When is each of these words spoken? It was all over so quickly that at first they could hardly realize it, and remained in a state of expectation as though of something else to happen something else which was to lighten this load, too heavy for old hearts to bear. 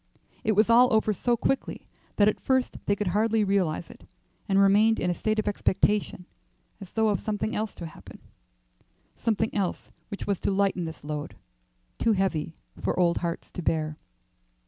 It 0.43 0.53
was 0.53 0.67
all 0.67 0.91
over 0.91 1.13
so 1.13 1.37
quickly 1.37 1.85
that 2.15 2.27
at 2.27 2.39
first 2.39 2.75
they 2.87 2.95
could 2.95 3.09
hardly 3.09 3.43
realize 3.43 3.91
it, 3.91 4.03
and 4.49 4.57
remained 4.59 4.99
in 4.99 5.11
a 5.11 5.13
state 5.13 5.37
of 5.37 5.47
expectation 5.47 6.25
as 6.79 6.91
though 6.91 7.09
of 7.09 7.19
something 7.19 7.55
else 7.55 7.75
to 7.75 7.85
happen 7.85 8.17
something 9.15 9.53
else 9.53 9.91
which 10.07 10.25
was 10.25 10.39
to 10.39 10.49
lighten 10.49 10.85
this 10.85 11.03
load, 11.03 11.35
too 11.99 12.13
heavy 12.13 12.55
for 12.79 12.99
old 12.99 13.19
hearts 13.19 13.51
to 13.51 13.61
bear. 13.61 13.99